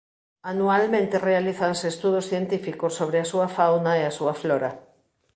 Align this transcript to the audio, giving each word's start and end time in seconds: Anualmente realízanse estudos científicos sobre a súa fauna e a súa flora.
Anualmente 0.51 1.15
realízanse 1.29 1.85
estudos 1.93 2.25
científicos 2.31 2.95
sobre 2.99 3.17
a 3.19 3.29
súa 3.31 3.47
fauna 3.57 3.91
e 3.99 4.03
a 4.05 4.15
súa 4.17 4.33
flora. 4.41 4.71